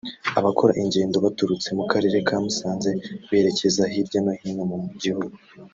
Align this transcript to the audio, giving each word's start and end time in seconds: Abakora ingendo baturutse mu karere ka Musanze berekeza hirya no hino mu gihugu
Abakora 0.39 0.73
ingendo 0.83 1.15
baturutse 1.25 1.69
mu 1.77 1.83
karere 1.91 2.17
ka 2.27 2.37
Musanze 2.43 2.89
berekeza 3.29 3.83
hirya 3.93 4.19
no 4.25 4.31
hino 4.39 4.63
mu 4.69 4.77
gihugu 5.01 5.35